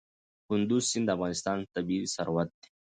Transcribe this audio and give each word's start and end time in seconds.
کندز 0.47 0.83
سیند 0.91 1.05
د 1.09 1.09
افغانستان 1.15 1.57
طبعي 1.73 1.99
ثروت 2.15 2.49
دی. 2.61 2.67